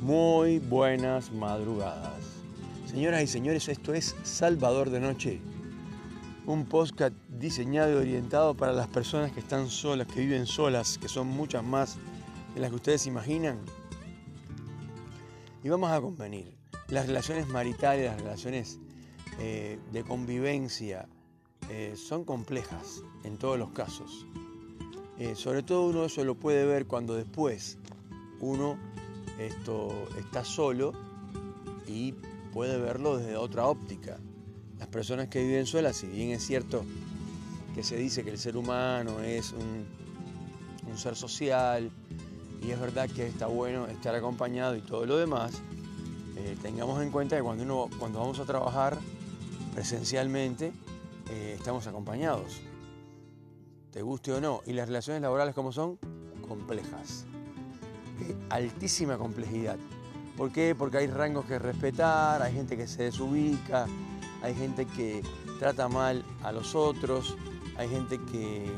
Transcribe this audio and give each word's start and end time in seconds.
Muy 0.00 0.60
buenas 0.60 1.30
madrugadas. 1.30 2.22
Señoras 2.86 3.22
y 3.22 3.26
señores, 3.26 3.68
esto 3.68 3.92
es 3.92 4.16
Salvador 4.22 4.88
de 4.88 4.98
Noche, 4.98 5.42
un 6.46 6.64
podcast 6.64 7.12
diseñado 7.28 7.92
y 7.92 7.96
orientado 7.96 8.54
para 8.56 8.72
las 8.72 8.88
personas 8.88 9.30
que 9.30 9.40
están 9.40 9.68
solas, 9.68 10.06
que 10.06 10.20
viven 10.20 10.46
solas, 10.46 10.96
que 10.96 11.06
son 11.06 11.26
muchas 11.26 11.62
más 11.62 11.98
de 12.54 12.62
las 12.62 12.70
que 12.70 12.76
ustedes 12.76 13.06
imaginan. 13.06 13.58
Y 15.62 15.68
vamos 15.68 15.90
a 15.90 16.00
convenir, 16.00 16.56
las 16.88 17.06
relaciones 17.06 17.46
maritales, 17.48 18.06
las 18.06 18.22
relaciones 18.22 18.78
eh, 19.38 19.78
de 19.92 20.02
convivencia, 20.02 21.10
eh, 21.68 21.92
son 21.94 22.24
complejas 22.24 23.02
en 23.24 23.36
todos 23.36 23.58
los 23.58 23.70
casos. 23.72 24.26
Eh, 25.18 25.34
sobre 25.34 25.62
todo 25.62 25.88
uno 25.88 26.06
eso 26.06 26.24
lo 26.24 26.36
puede 26.36 26.64
ver 26.64 26.86
cuando 26.86 27.14
después 27.14 27.76
uno 28.40 28.78
esto, 29.46 30.08
está 30.18 30.44
solo 30.44 30.92
y 31.86 32.12
puede 32.52 32.78
verlo 32.78 33.18
desde 33.18 33.36
otra 33.36 33.66
óptica. 33.66 34.18
Las 34.78 34.88
personas 34.88 35.28
que 35.28 35.42
viven 35.42 35.66
solas, 35.66 35.96
si 35.96 36.06
bien 36.06 36.30
es 36.30 36.44
cierto 36.44 36.84
que 37.74 37.82
se 37.82 37.96
dice 37.96 38.24
que 38.24 38.30
el 38.30 38.38
ser 38.38 38.56
humano 38.56 39.20
es 39.20 39.52
un, 39.52 40.00
ser 40.96 41.14
social 41.14 41.90
y 42.60 42.72
es 42.72 42.80
verdad 42.80 43.08
que 43.08 43.26
está 43.26 43.46
bueno 43.46 43.86
estar 43.86 44.14
acompañado 44.14 44.76
y 44.76 44.80
todo 44.80 45.06
lo 45.06 45.16
demás, 45.16 45.62
eh, 46.36 46.56
tengamos 46.60 47.00
en 47.00 47.10
cuenta 47.10 47.36
que 47.36 47.42
cuando, 47.42 47.62
uno, 47.62 47.88
cuando 47.98 48.18
vamos 48.18 48.40
a 48.40 48.44
trabajar 48.44 48.98
presencialmente, 49.74 50.72
eh, 51.30 51.54
estamos 51.56 51.86
acompañados, 51.86 52.60
te 53.92 54.02
guste 54.02 54.32
o 54.32 54.40
no. 54.40 54.62
Y 54.66 54.72
las 54.72 54.88
relaciones 54.88 55.22
laborales 55.22 55.54
como 55.54 55.72
son, 55.72 55.98
complejas. 56.46 57.24
Altísima 58.48 59.16
complejidad. 59.18 59.76
¿Por 60.36 60.50
qué? 60.52 60.74
Porque 60.74 60.98
hay 60.98 61.06
rangos 61.06 61.44
que 61.44 61.58
respetar, 61.58 62.42
hay 62.42 62.54
gente 62.54 62.76
que 62.76 62.86
se 62.86 63.04
desubica, 63.04 63.86
hay 64.42 64.54
gente 64.54 64.86
que 64.86 65.22
trata 65.58 65.88
mal 65.88 66.24
a 66.42 66.52
los 66.52 66.74
otros, 66.74 67.36
hay 67.76 67.88
gente 67.88 68.18
que, 68.32 68.70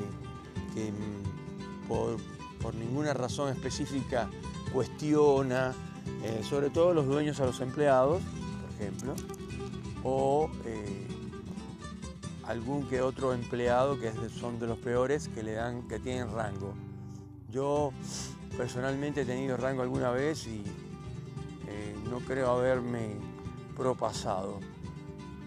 mm, 0.75 1.89
por, 1.89 2.75
ninguna 2.75 3.13
razón 3.13 3.53
específica 3.53 4.29
cuestiona, 4.73 5.75
eh, 6.25 6.43
sobre 6.49 6.71
todo 6.71 6.95
los 6.95 7.07
dueños 7.07 7.41
a 7.41 7.47
los 7.47 7.61
empleados, 7.61 8.23
por 8.23 8.81
ejemplo, 8.81 9.15
o 10.05 10.49
eh, 10.65 11.07
algún 12.45 12.89
que 12.89 13.03
otro 13.03 13.33
empleado 13.35 13.99
que 13.99 14.13
son 14.29 14.59
de 14.59 14.67
los 14.67 14.79
peores 14.79 15.29
que 15.29 15.43
le 15.43 15.53
dan, 15.53 15.87
que 15.89 15.99
tienen 15.99 16.33
rango. 16.33 16.75
Yo 17.51 17.93
personalmente 18.57 19.23
he 19.23 19.25
tenido 19.25 19.57
rango 19.57 19.83
alguna 19.83 20.11
vez 20.11 20.47
y 20.47 20.63
eh, 21.69 21.95
no 22.09 22.21
creo 22.21 22.51
haberme 22.51 23.17
propasado. 23.77 24.61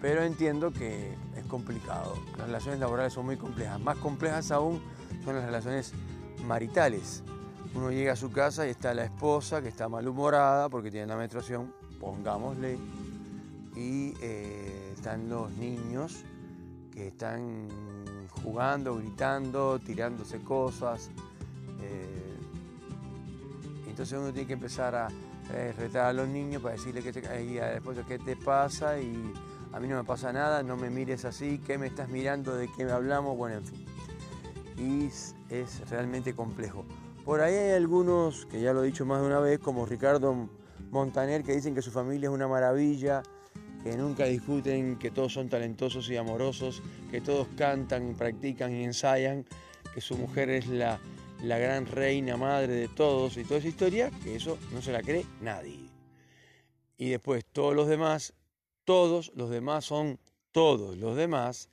Pero 0.00 0.22
entiendo 0.22 0.72
que 0.72 1.14
es 1.36 1.44
complicado. 1.46 2.14
Las 2.36 2.46
relaciones 2.46 2.80
laborales 2.80 3.12
son 3.12 3.26
muy 3.26 3.36
complejas. 3.36 3.80
Más 3.80 3.96
complejas 3.98 4.50
aún 4.50 4.80
son 5.24 5.36
las 5.36 5.44
relaciones 5.44 5.92
maritales. 6.46 7.22
Uno 7.74 7.90
llega 7.90 8.12
a 8.12 8.16
su 8.16 8.30
casa 8.30 8.66
y 8.66 8.70
está 8.70 8.94
la 8.94 9.04
esposa 9.04 9.62
que 9.62 9.68
está 9.68 9.88
malhumorada 9.88 10.68
porque 10.68 10.90
tiene 10.90 11.06
la 11.06 11.16
menstruación, 11.16 11.72
pongámosle, 12.00 12.78
y 13.74 14.14
eh, 14.20 14.92
están 14.94 15.28
los 15.28 15.50
niños 15.52 16.24
que 16.92 17.08
están 17.08 17.68
jugando, 18.42 18.96
gritando, 18.96 19.78
tirándose 19.78 20.40
cosas. 20.40 21.10
Eh, 21.82 22.25
entonces 23.96 24.18
uno 24.18 24.30
tiene 24.30 24.46
que 24.46 24.52
empezar 24.52 24.94
a 24.94 25.08
eh, 25.54 25.72
retar 25.74 26.04
a 26.04 26.12
los 26.12 26.28
niños 26.28 26.60
para 26.60 26.74
decirle 26.74 27.02
que 27.02 27.42
y 27.42 27.58
a 27.58 27.80
qué 28.06 28.18
te 28.18 28.36
pasa 28.36 29.00
y 29.00 29.32
a 29.72 29.80
mí 29.80 29.88
no 29.88 29.96
me 29.96 30.04
pasa 30.04 30.34
nada, 30.34 30.62
no 30.62 30.76
me 30.76 30.90
mires 30.90 31.24
así, 31.24 31.62
qué 31.66 31.78
me 31.78 31.86
estás 31.86 32.10
mirando, 32.10 32.54
de 32.54 32.68
qué 32.76 32.84
me 32.84 32.92
hablamos, 32.92 33.38
bueno, 33.38 33.56
en 33.56 33.64
fin. 33.64 33.86
Y 34.76 35.06
es 35.48 35.88
realmente 35.88 36.34
complejo. 36.34 36.84
Por 37.24 37.40
ahí 37.40 37.54
hay 37.54 37.70
algunos, 37.70 38.44
que 38.44 38.60
ya 38.60 38.74
lo 38.74 38.84
he 38.84 38.86
dicho 38.88 39.06
más 39.06 39.22
de 39.22 39.28
una 39.28 39.40
vez, 39.40 39.60
como 39.60 39.86
Ricardo 39.86 40.46
Montaner, 40.90 41.42
que 41.42 41.54
dicen 41.54 41.74
que 41.74 41.80
su 41.80 41.90
familia 41.90 42.28
es 42.28 42.34
una 42.34 42.48
maravilla, 42.48 43.22
que 43.82 43.96
nunca 43.96 44.26
discuten, 44.26 44.98
que 44.98 45.10
todos 45.10 45.32
son 45.32 45.48
talentosos 45.48 46.10
y 46.10 46.18
amorosos, 46.18 46.82
que 47.10 47.22
todos 47.22 47.48
cantan, 47.56 48.14
practican 48.14 48.76
y 48.76 48.84
ensayan, 48.84 49.46
que 49.94 50.02
su 50.02 50.18
mujer 50.18 50.50
es 50.50 50.66
la, 50.66 51.00
la 51.46 51.58
gran 51.58 51.86
reina 51.86 52.36
madre 52.36 52.74
de 52.74 52.88
todos 52.88 53.36
y 53.36 53.44
toda 53.44 53.58
esa 53.60 53.68
historia, 53.68 54.10
que 54.22 54.36
eso 54.36 54.58
no 54.72 54.82
se 54.82 54.92
la 54.92 55.02
cree 55.02 55.24
nadie. 55.40 55.88
Y 56.96 57.10
después 57.10 57.44
todos 57.44 57.74
los 57.74 57.88
demás, 57.88 58.34
todos 58.84 59.32
los 59.34 59.50
demás 59.50 59.84
son 59.84 60.18
todos 60.52 60.96
los 60.96 61.16
demás. 61.16 61.70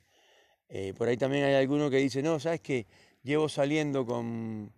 Eh, 0.68 0.94
por 0.96 1.08
ahí 1.08 1.16
también 1.16 1.44
hay 1.44 1.54
alguno 1.54 1.90
que 1.90 1.98
dice, 1.98 2.22
no, 2.22 2.40
¿sabes 2.40 2.60
qué? 2.60 2.86
Llevo 3.22 3.48
saliendo 3.48 4.04
con, 4.04 4.72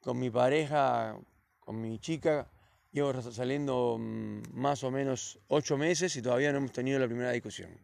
con 0.00 0.18
mi 0.18 0.30
pareja, 0.30 1.16
con 1.60 1.80
mi 1.80 1.98
chica, 1.98 2.48
Llevo 2.94 3.20
saliendo 3.20 3.96
mm, 3.98 4.42
más 4.52 4.84
o 4.84 4.90
menos 4.92 5.40
ocho 5.48 5.76
meses 5.76 6.14
y 6.14 6.22
todavía 6.22 6.52
no 6.52 6.58
hemos 6.58 6.70
tenido 6.70 7.00
la 7.00 7.08
primera 7.08 7.32
discusión. 7.32 7.76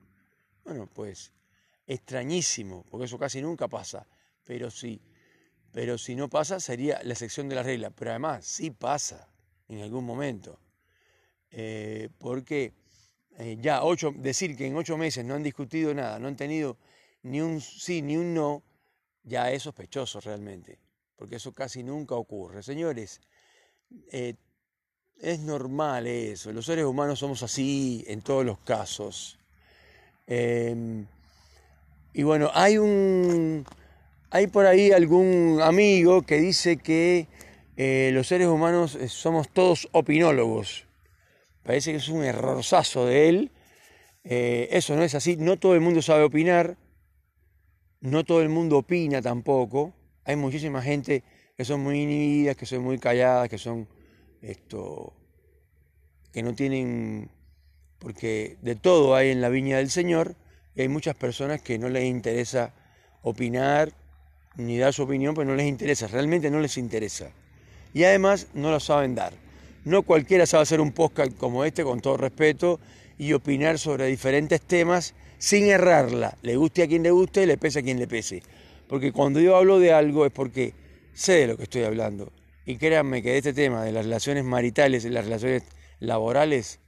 Bueno, 0.63 0.87
pues 0.87 1.33
extrañísimo, 1.85 2.85
porque 2.89 3.07
eso 3.07 3.19
casi 3.19 3.43
nunca 3.43 3.67
pasa, 3.67 4.07
pero 4.45 4.71
sí. 4.71 5.03
Pero 5.73 5.99
si 5.99 6.17
no 6.17 6.29
pasa 6.29 6.61
sería 6.61 7.01
la 7.05 7.15
sección 7.15 7.49
de 7.49 7.55
la 7.55 7.63
regla, 7.63 7.91
pero 7.91 8.11
además 8.11 8.45
sí 8.45 8.71
pasa 8.71 9.29
en 9.69 9.81
algún 9.83 10.05
momento. 10.05 10.59
Eh, 11.53 12.09
porque 12.19 12.73
eh, 13.39 13.57
ya 13.61 13.83
ocho, 13.83 14.13
decir 14.17 14.57
que 14.57 14.67
en 14.67 14.77
ocho 14.77 14.97
meses 14.97 15.25
no 15.25 15.35
han 15.35 15.43
discutido 15.43 15.95
nada, 15.95 16.19
no 16.19 16.29
han 16.29 16.37
tenido 16.37 16.77
ni 17.23 17.41
un 17.41 17.61
sí 17.61 18.03
ni 18.03 18.17
un 18.17 18.35
no, 18.35 18.63
ya 19.25 19.51
es 19.51 19.63
sospechoso 19.63 20.21
realmente, 20.21 20.79
porque 21.17 21.37
eso 21.37 21.53
casi 21.53 21.83
nunca 21.83 22.15
ocurre. 22.15 22.63
Señores, 22.63 23.21
eh, 24.11 24.35
es 25.21 25.41
normal 25.41 26.07
eso, 26.07 26.53
los 26.53 26.67
seres 26.67 26.85
humanos 26.85 27.19
somos 27.19 27.43
así 27.43 28.05
en 28.07 28.23
todos 28.23 28.45
los 28.45 28.59
casos. 28.59 29.39
Em, 30.27 31.07
y 32.13 32.23
bueno, 32.23 32.51
hay 32.55 32.79
un. 32.79 33.65
Hay 34.33 34.47
por 34.47 34.67
ahí 34.67 34.93
algún 34.93 35.59
amigo 35.61 36.23
que 36.23 36.37
dice 36.37 36.77
que 36.77 37.27
eh, 37.77 38.11
los 38.13 38.29
seres 38.29 38.47
humanos 38.47 38.95
eh, 38.95 39.09
somos 39.09 39.49
todos 39.49 39.89
opinólogos. 39.91 40.87
Parece 41.65 41.91
que 41.91 41.97
es 41.97 42.09
un 42.09 42.23
errorzazo 42.23 43.07
de 43.07 43.29
él. 43.29 43.51
Eh, 44.23 44.69
eso 44.71 44.95
no 44.95 45.03
es 45.03 45.17
así. 45.17 45.37
No 45.37 45.57
todo 45.57 45.75
el 45.75 45.81
mundo 45.81 46.01
sabe 46.01 46.23
opinar. 46.23 46.77
No 48.01 48.23
todo 48.25 48.41
el 48.41 48.51
mundo 48.51 48.79
opina 48.79 49.21
tampoco. 49.21 49.95
Hay 50.25 50.37
muchísima 50.37 50.81
gente 50.81 51.25
que 51.57 51.65
son 51.65 51.81
muy 51.81 52.01
inhibidas, 52.01 52.57
que 52.57 52.67
son 52.67 52.83
muy 52.83 52.99
calladas, 52.99 53.49
que 53.49 53.59
son 53.59 53.89
esto, 54.43 55.13
que 56.33 56.43
no 56.45 56.55
tienen, 56.55 57.33
porque 57.99 58.59
de 58.63 58.77
todo 58.77 59.17
hay 59.17 59.31
en 59.31 59.41
la 59.41 59.49
viña 59.49 59.79
del 59.79 59.91
Señor, 59.91 60.37
y 60.75 60.83
hay 60.83 60.89
muchas 60.89 61.17
personas 61.17 61.61
que 61.61 61.79
no 61.79 61.89
les 61.89 62.05
interesa 62.05 62.73
opinar 63.23 63.93
ni 64.61 64.79
dar 64.79 64.93
su 64.93 65.03
opinión, 65.03 65.35
pero 65.35 65.49
no 65.49 65.57
les 65.57 65.67
interesa, 65.67 66.07
realmente 66.07 66.51
no 66.51 66.61
les 66.61 66.77
interesa. 66.77 67.31
Y 67.93 68.05
además 68.05 68.49
no 68.55 68.71
lo 68.71 68.81
saben 68.81 69.15
dar. 69.15 69.33
No 69.85 70.03
cualquiera 70.03 70.47
sabe 70.47 70.63
hacer 70.63 70.81
un 70.81 70.93
podcast 70.93 71.37
como 71.37 71.65
este, 71.65 71.83
con 71.83 72.01
todo 72.01 72.17
respeto, 72.17 72.79
y 73.21 73.35
opinar 73.35 73.79
sobre 73.79 74.07
diferentes 74.07 74.63
temas 74.63 75.15
sin 75.37 75.67
errarla. 75.67 76.39
Le 76.41 76.57
guste 76.57 76.83
a 76.83 76.89
quien 76.89 77.03
le 77.03 77.11
guste 77.11 77.43
y 77.43 77.47
le 77.47 77.59
pese 77.59 77.81
a 77.81 77.83
quien 77.83 77.99
le 77.99 78.07
pese. 78.07 78.43
Porque 78.89 79.13
cuando 79.13 79.41
yo 79.41 79.57
hablo 79.57 79.79
de 79.79 79.93
algo 79.93 80.25
es 80.25 80.33
porque 80.33 80.73
sé 81.13 81.33
de 81.33 81.47
lo 81.49 81.57
que 81.59 81.65
estoy 81.65 81.83
hablando. 81.83 82.33
Y 82.65 82.77
créanme 82.77 83.23
que 83.23 83.33
de 83.33 83.39
este 83.39 83.53
tema, 83.53 83.85
de 83.85 83.93
las 83.93 84.07
relaciones 84.07 84.45
maritales, 84.45 85.03
de 85.03 85.11
las 85.11 85.27
relaciones 85.27 85.65
laborales, 85.99 86.81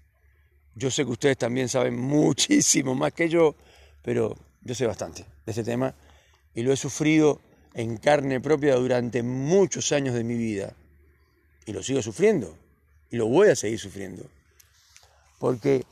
yo 0.75 0.91
sé 0.91 1.05
que 1.05 1.11
ustedes 1.11 1.37
también 1.37 1.69
saben 1.69 1.97
muchísimo 2.01 2.95
más 2.95 3.13
que 3.13 3.29
yo, 3.29 3.55
pero 4.01 4.35
yo 4.63 4.75
sé 4.75 4.87
bastante 4.87 5.27
de 5.45 5.53
este 5.53 5.65
tema 5.65 5.95
y 6.55 6.63
lo 6.63 6.73
he 6.73 6.77
sufrido 6.77 7.41
en 7.75 7.97
carne 7.97 8.41
propia 8.41 8.77
durante 8.77 9.23
muchos 9.23 9.93
años 9.93 10.15
de 10.15 10.25
mi 10.25 10.37
vida. 10.37 10.75
Y 11.67 11.73
lo 11.73 11.83
sigo 11.83 12.03
sufriendo. 12.03 12.57
Y 13.11 13.17
lo 13.17 13.27
voy 13.27 13.49
a 13.49 13.57
seguir 13.57 13.79
sufriendo. 13.79 14.25
Porque 15.39 15.85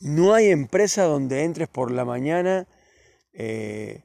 no 0.00 0.34
hay 0.34 0.50
empresa 0.50 1.04
donde 1.04 1.44
entres 1.44 1.68
por 1.68 1.90
la 1.90 2.04
mañana 2.04 2.66
eh, 3.32 4.02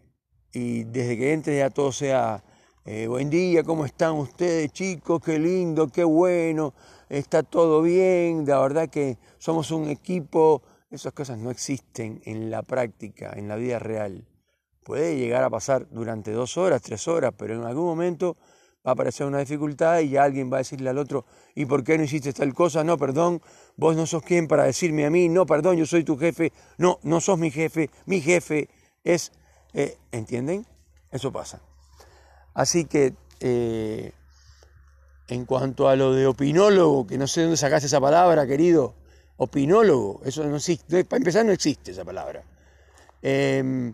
y 0.51 0.83
desde 0.85 1.17
que 1.17 1.33
entres 1.33 1.57
ya 1.57 1.69
todo 1.69 1.91
sea 1.91 2.43
eh, 2.85 3.07
buen 3.07 3.29
día, 3.29 3.63
¿cómo 3.63 3.85
están 3.85 4.13
ustedes 4.13 4.71
chicos? 4.71 5.21
Qué 5.23 5.37
lindo, 5.37 5.89
qué 5.89 6.03
bueno, 6.03 6.73
está 7.09 7.43
todo 7.43 7.81
bien, 7.81 8.45
la 8.47 8.59
verdad 8.59 8.89
que 8.89 9.17
somos 9.37 9.71
un 9.71 9.89
equipo. 9.89 10.63
Esas 10.89 11.13
cosas 11.13 11.37
no 11.37 11.51
existen 11.51 12.21
en 12.25 12.49
la 12.49 12.63
práctica, 12.63 13.33
en 13.35 13.47
la 13.47 13.57
vida 13.57 13.77
real. 13.77 14.25
Puede 14.83 15.17
llegar 15.17 15.43
a 15.43 15.49
pasar 15.49 15.87
durante 15.91 16.31
dos 16.31 16.57
horas, 16.57 16.81
tres 16.81 17.07
horas, 17.07 17.33
pero 17.37 17.55
en 17.55 17.63
algún 17.63 17.85
momento 17.85 18.37
va 18.85 18.91
a 18.91 18.93
aparecer 18.93 19.27
una 19.27 19.39
dificultad 19.39 19.99
y 19.99 20.15
alguien 20.15 20.51
va 20.51 20.57
a 20.57 20.59
decirle 20.59 20.89
al 20.89 20.97
otro, 20.97 21.25
¿y 21.53 21.65
por 21.65 21.83
qué 21.83 21.97
no 21.97 22.03
hiciste 22.03 22.31
tal 22.33 22.53
cosa? 22.53 22.83
No, 22.83 22.97
perdón, 22.97 23.41
vos 23.75 23.95
no 23.95 24.05
sos 24.05 24.23
quien 24.23 24.47
para 24.47 24.63
decirme 24.63 25.05
a 25.05 25.09
mí, 25.09 25.27
no, 25.29 25.45
perdón, 25.45 25.77
yo 25.77 25.85
soy 25.85 26.03
tu 26.03 26.17
jefe, 26.17 26.53
no, 26.77 26.99
no 27.03 27.19
sos 27.19 27.37
mi 27.37 27.51
jefe, 27.51 27.89
mi 28.05 28.21
jefe 28.21 28.69
es, 29.03 29.31
eh, 29.73 29.97
¿entienden? 30.11 30.65
Eso 31.11 31.31
pasa. 31.31 31.61
Así 32.53 32.85
que, 32.85 33.13
eh, 33.41 34.13
en 35.27 35.45
cuanto 35.45 35.89
a 35.89 35.95
lo 35.95 36.13
de 36.13 36.25
opinólogo, 36.25 37.05
que 37.05 37.17
no 37.17 37.27
sé 37.27 37.41
dónde 37.41 37.57
sacaste 37.57 37.87
esa 37.87 38.01
palabra, 38.01 38.47
querido, 38.47 38.95
opinólogo, 39.37 40.21
eso 40.25 40.43
no 40.45 40.57
existe, 40.57 41.05
para 41.05 41.17
empezar 41.17 41.45
no 41.45 41.51
existe 41.51 41.91
esa 41.91 42.03
palabra. 42.03 42.43
Em, 43.21 43.93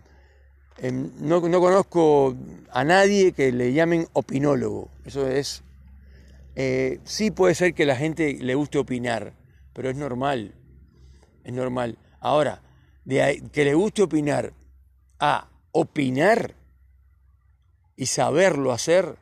em, 0.78 1.10
no, 1.20 1.40
conozco 1.40 2.34
a 2.70 2.84
nadie 2.84 3.32
que 3.32 3.52
le 3.52 3.72
llamen 3.72 4.06
opinólogo, 4.12 4.90
eso 5.04 5.28
es... 5.28 5.62
Eh, 6.58 7.00
sí 7.04 7.30
puede 7.30 7.54
ser 7.54 7.74
que 7.74 7.84
la 7.84 7.96
gente 7.96 8.38
le 8.40 8.54
guste 8.54 8.78
opinar, 8.78 9.34
pero 9.74 9.90
es 9.90 9.96
normal, 9.96 10.54
es 11.44 11.52
normal. 11.52 11.98
Ahora, 12.20 12.62
que 13.06 13.64
le 13.64 13.74
guste 13.74 14.02
opinar 14.02 14.54
a 15.18 15.48
opinar 15.72 16.54
y 17.94 18.06
saberlo 18.06 18.72
hacer 18.72 19.16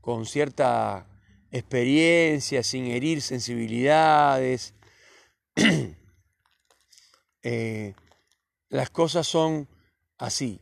con 0.00 0.26
cierta 0.26 1.06
experiencia, 1.50 2.62
sin 2.62 2.86
herir 2.86 3.22
sensibilidades, 3.22 4.74
eh, 7.42 7.94
las 8.68 8.90
cosas 8.90 9.26
son 9.26 9.68
así. 10.22 10.60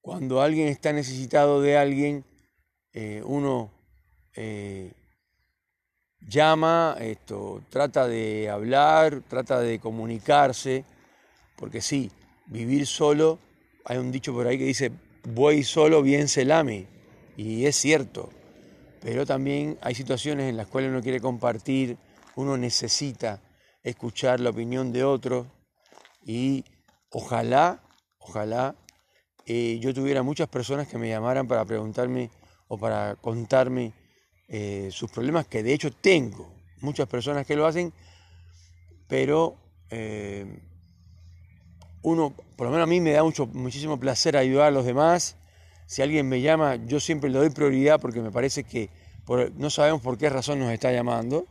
Cuando 0.00 0.40
alguien 0.40 0.68
está 0.68 0.92
necesitado 0.92 1.60
de 1.60 1.76
alguien, 1.76 2.24
eh, 2.92 3.20
uno 3.24 3.72
eh, 4.34 4.92
llama, 6.20 6.96
esto, 7.00 7.62
trata 7.68 8.06
de 8.06 8.48
hablar, 8.48 9.22
trata 9.28 9.58
de 9.60 9.80
comunicarse, 9.80 10.84
porque 11.56 11.80
sí, 11.80 12.12
vivir 12.46 12.86
solo, 12.86 13.40
hay 13.84 13.98
un 13.98 14.12
dicho 14.12 14.32
por 14.32 14.46
ahí 14.46 14.56
que 14.56 14.64
dice, 14.64 14.92
voy 15.24 15.64
solo, 15.64 16.00
bien 16.00 16.28
se 16.28 16.44
lame, 16.44 16.86
y 17.36 17.66
es 17.66 17.74
cierto, 17.74 18.30
pero 19.00 19.26
también 19.26 19.78
hay 19.82 19.96
situaciones 19.96 20.48
en 20.48 20.56
las 20.56 20.68
cuales 20.68 20.90
uno 20.90 21.02
quiere 21.02 21.18
compartir, 21.18 21.96
uno 22.36 22.56
necesita 22.56 23.42
escuchar 23.82 24.38
la 24.38 24.50
opinión 24.50 24.92
de 24.92 25.02
otro 25.02 25.46
y 26.24 26.64
ojalá, 27.10 27.82
ojalá 28.28 28.74
eh, 29.46 29.78
yo 29.80 29.94
tuviera 29.94 30.22
muchas 30.22 30.48
personas 30.48 30.88
que 30.88 30.98
me 30.98 31.08
llamaran 31.08 31.46
para 31.46 31.64
preguntarme 31.64 32.30
o 32.68 32.76
para 32.76 33.14
contarme 33.16 33.92
eh, 34.48 34.88
sus 34.90 35.10
problemas, 35.10 35.46
que 35.46 35.62
de 35.62 35.72
hecho 35.72 35.92
tengo 35.92 36.52
muchas 36.80 37.08
personas 37.08 37.46
que 37.46 37.54
lo 37.54 37.66
hacen, 37.66 37.92
pero 39.06 39.56
eh, 39.90 40.60
uno, 42.02 42.34
por 42.56 42.66
lo 42.66 42.72
menos 42.72 42.84
a 42.84 42.90
mí 42.90 43.00
me 43.00 43.12
da 43.12 43.22
mucho, 43.22 43.46
muchísimo 43.46 43.98
placer 44.00 44.36
ayudar 44.36 44.68
a 44.68 44.70
los 44.72 44.84
demás. 44.84 45.36
Si 45.86 46.02
alguien 46.02 46.28
me 46.28 46.40
llama, 46.40 46.76
yo 46.76 46.98
siempre 46.98 47.30
le 47.30 47.38
doy 47.38 47.50
prioridad 47.50 48.00
porque 48.00 48.20
me 48.20 48.32
parece 48.32 48.64
que 48.64 48.90
no 49.56 49.70
sabemos 49.70 50.02
por 50.02 50.18
qué 50.18 50.28
razón 50.28 50.58
nos 50.58 50.72
está 50.72 50.90
llamando. 50.90 51.46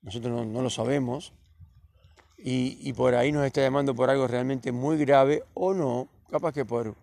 Nosotros 0.00 0.46
no, 0.46 0.62
lo 0.62 0.70
sabemos. 0.70 1.32
Y, 2.46 2.92
por 2.92 3.14
ahí 3.14 3.32
nos 3.32 3.46
está 3.46 3.62
llamando 3.62 3.94
por 3.94 4.10
algo 4.10 4.28
realmente 4.28 4.70
muy 4.70 4.98
grave 4.98 5.44
o 5.54 5.72
no. 5.72 6.08
Capaz 6.30 6.52
que 6.52 6.66
por, 6.66 6.94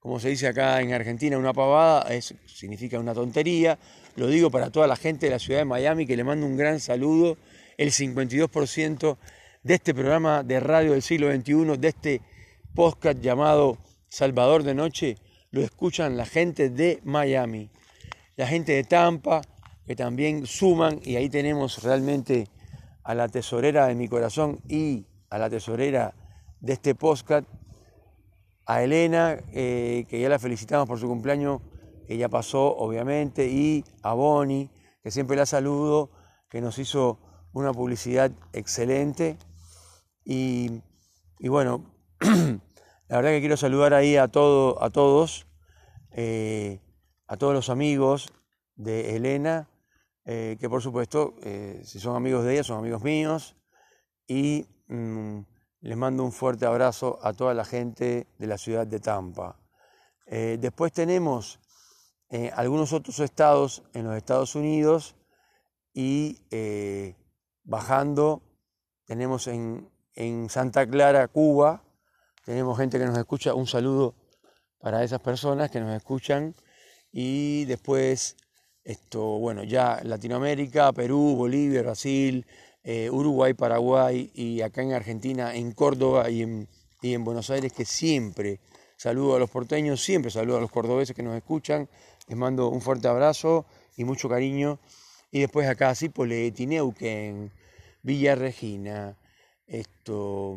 como 0.00 0.18
se 0.18 0.28
dice 0.28 0.48
acá 0.48 0.80
en 0.80 0.92
Argentina, 0.92 1.38
una 1.38 1.52
pavada, 1.52 2.12
es, 2.12 2.34
significa 2.46 2.98
una 2.98 3.14
tontería. 3.14 3.78
Lo 4.16 4.26
digo 4.26 4.50
para 4.50 4.70
toda 4.70 4.88
la 4.88 4.96
gente 4.96 5.26
de 5.26 5.30
la 5.30 5.38
ciudad 5.38 5.60
de 5.60 5.66
Miami, 5.66 6.04
que 6.04 6.16
le 6.16 6.24
mando 6.24 6.46
un 6.46 6.56
gran 6.56 6.80
saludo. 6.80 7.36
El 7.76 7.92
52% 7.92 9.16
de 9.62 9.74
este 9.74 9.94
programa 9.94 10.42
de 10.42 10.58
radio 10.58 10.90
del 10.90 11.02
siglo 11.02 11.32
XXI, 11.32 11.76
de 11.78 11.88
este 11.88 12.20
podcast 12.74 13.20
llamado 13.20 13.78
Salvador 14.08 14.64
de 14.64 14.74
Noche, 14.74 15.16
lo 15.52 15.60
escuchan 15.60 16.16
la 16.16 16.26
gente 16.26 16.70
de 16.70 16.98
Miami, 17.04 17.70
la 18.34 18.48
gente 18.48 18.72
de 18.72 18.82
Tampa, 18.82 19.42
que 19.86 19.94
también 19.94 20.44
suman, 20.44 21.00
y 21.04 21.14
ahí 21.14 21.28
tenemos 21.28 21.84
realmente 21.84 22.48
a 23.08 23.14
la 23.14 23.26
tesorera 23.26 23.86
de 23.86 23.94
mi 23.94 24.06
corazón 24.06 24.60
y 24.68 25.06
a 25.30 25.38
la 25.38 25.48
tesorera 25.48 26.14
de 26.60 26.74
este 26.74 26.94
podcast, 26.94 27.48
a 28.66 28.82
Elena, 28.82 29.38
eh, 29.54 30.04
que 30.10 30.20
ya 30.20 30.28
la 30.28 30.38
felicitamos 30.38 30.86
por 30.86 30.98
su 31.00 31.08
cumpleaños 31.08 31.62
que 32.06 32.18
ya 32.18 32.28
pasó, 32.28 32.76
obviamente, 32.76 33.46
y 33.48 33.82
a 34.02 34.12
Bonnie, 34.12 34.68
que 35.02 35.10
siempre 35.10 35.38
la 35.38 35.46
saludo, 35.46 36.10
que 36.50 36.60
nos 36.60 36.78
hizo 36.78 37.18
una 37.54 37.72
publicidad 37.72 38.30
excelente. 38.52 39.38
Y, 40.22 40.82
bueno, 41.40 41.86
la 42.20 43.16
verdad 43.16 43.30
que 43.30 43.40
quiero 43.40 43.56
saludar 43.56 43.94
ahí 43.94 44.18
a, 44.18 44.28
todo, 44.28 44.84
a 44.84 44.90
todos, 44.90 45.46
eh, 46.10 46.82
a 47.26 47.38
todos 47.38 47.54
los 47.54 47.70
amigos 47.70 48.34
de 48.76 49.16
Elena, 49.16 49.70
eh, 50.28 50.56
que 50.60 50.68
por 50.68 50.82
supuesto, 50.82 51.34
eh, 51.42 51.80
si 51.84 51.98
son 51.98 52.14
amigos 52.14 52.44
de 52.44 52.52
ella, 52.52 52.62
son 52.62 52.78
amigos 52.78 53.02
míos. 53.02 53.56
Y 54.26 54.66
mm, 54.86 55.40
les 55.80 55.96
mando 55.96 56.22
un 56.22 56.32
fuerte 56.32 56.66
abrazo 56.66 57.18
a 57.22 57.32
toda 57.32 57.54
la 57.54 57.64
gente 57.64 58.28
de 58.38 58.46
la 58.46 58.58
ciudad 58.58 58.86
de 58.86 59.00
Tampa. 59.00 59.58
después 60.26 60.92
tenemos 60.92 61.58
eh, 62.30 62.50
algunos 62.54 62.92
otros 62.92 63.20
estados 63.20 63.82
en 63.94 64.04
los 64.04 64.14
Estados 64.14 64.54
Unidos 64.54 65.16
y 65.94 66.42
eh, 66.50 67.16
bajando 67.64 68.42
tenemos 69.06 69.46
en, 69.46 69.90
Santa 70.50 70.84
Clara, 70.86 71.28
Cuba, 71.28 71.84
tenemos 72.44 72.76
gente 72.76 72.98
que 72.98 73.06
nos 73.06 73.16
escucha, 73.16 73.54
un 73.54 73.68
saludo 73.68 74.16
para 74.80 75.04
esas 75.04 75.20
personas 75.20 75.70
que 75.70 75.80
nos 75.80 75.96
escuchan 75.96 76.56
y 77.12 77.64
después 77.66 78.36
esto, 78.84 79.38
bueno, 79.38 79.64
ya 79.64 80.00
Latinoamérica, 80.02 80.92
Perú, 80.92 81.34
Bolivia, 81.36 81.82
Brasil, 81.82 82.46
eh, 82.82 83.10
Uruguay, 83.10 83.54
Paraguay 83.54 84.30
y 84.34 84.60
acá 84.62 84.82
en 84.82 84.92
Argentina, 84.92 85.54
en 85.54 85.72
Córdoba 85.72 86.30
y 86.30 86.42
en, 86.42 86.68
y 87.02 87.14
en 87.14 87.24
Buenos 87.24 87.50
Aires, 87.50 87.72
que 87.72 87.84
siempre 87.84 88.60
saludo 88.96 89.36
a 89.36 89.38
los 89.38 89.50
porteños, 89.50 90.02
siempre 90.02 90.30
saludo 90.30 90.58
a 90.58 90.60
los 90.60 90.70
cordobeses 90.70 91.14
que 91.14 91.22
nos 91.22 91.36
escuchan 91.36 91.88
les 92.28 92.36
mando 92.36 92.68
un 92.68 92.80
fuerte 92.80 93.08
abrazo 93.08 93.66
y 93.96 94.04
mucho 94.04 94.28
cariño. 94.28 94.78
Y 95.30 95.40
después 95.40 95.66
acá, 95.66 95.94
Cipolletti, 95.94 96.66
Neuquén, 96.66 97.52
Villa 98.02 98.34
Regina, 98.34 99.16
esto, 99.66 100.56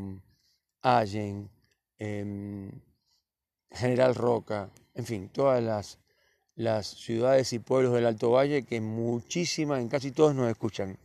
Allen, 0.81 1.49
em, 1.97 2.71
General 3.71 4.15
Roca, 4.15 4.69
en 4.93 5.05
fin, 5.05 5.29
todas 5.29 5.63
las, 5.63 5.99
las 6.55 6.87
ciudades 6.87 7.53
y 7.53 7.59
pueblos 7.59 7.93
del 7.93 8.05
Alto 8.05 8.31
Valle 8.31 8.63
que 8.63 8.81
muchísimas, 8.81 9.79
en 9.79 9.89
casi 9.89 10.11
todos 10.11 10.35
nos 10.35 10.49
escuchan. 10.49 10.97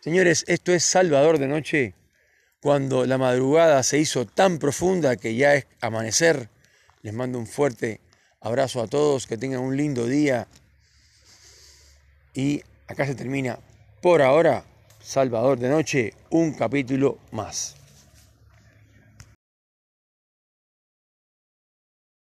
Señores, 0.00 0.44
esto 0.48 0.72
es 0.72 0.84
Salvador 0.84 1.38
de 1.38 1.48
Noche, 1.48 1.94
cuando 2.60 3.06
la 3.06 3.18
madrugada 3.18 3.82
se 3.82 3.98
hizo 3.98 4.26
tan 4.26 4.58
profunda 4.58 5.16
que 5.16 5.34
ya 5.34 5.54
es 5.54 5.66
amanecer. 5.80 6.48
Les 7.02 7.12
mando 7.12 7.38
un 7.38 7.46
fuerte 7.46 8.00
Abrazo 8.40 8.82
a 8.82 8.88
todos, 8.88 9.26
que 9.26 9.36
tengan 9.36 9.60
un 9.60 9.76
lindo 9.76 10.06
día. 10.06 10.48
Y 12.34 12.62
acá 12.88 13.06
se 13.06 13.14
termina 13.14 13.58
por 14.00 14.20
ahora 14.20 14.64
Salvador 15.00 15.58
de 15.58 15.68
Noche, 15.68 16.14
un 16.30 16.52
capítulo 16.52 17.18
más. 17.30 17.76